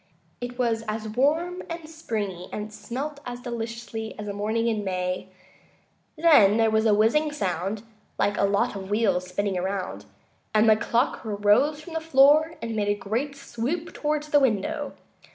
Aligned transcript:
It 0.41 0.57
was 0.57 0.81
as 0.87 1.07
warm 1.09 1.61
and 1.69 1.87
springy, 1.87 2.49
and 2.51 2.73
smelt 2.73 3.19
as 3.23 3.39
deliciously, 3.39 4.15
as 4.17 4.27
a 4.27 4.33
morning 4.33 4.65
in 4.65 4.83
May. 4.83 5.29
Then 6.17 6.57
there 6.57 6.71
was 6.71 6.87
a 6.87 6.93
whizzing 6.95 7.31
sound, 7.31 7.83
like 8.17 8.35
a 8.35 8.45
lot 8.45 8.75
of 8.75 8.89
wheels 8.89 9.27
spinning 9.27 9.59
around, 9.59 10.05
and 10.55 10.67
the 10.67 10.75
clock 10.75 11.21
rose 11.23 11.81
from 11.81 11.93
the 11.93 11.99
floor 12.01 12.55
and 12.63 12.75
made 12.75 12.87
a 12.87 12.95
great 12.95 13.35
swoop 13.35 13.93
toward 13.93 14.23
the 14.23 14.39
window. 14.39 14.93